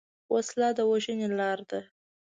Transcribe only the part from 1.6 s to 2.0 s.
ده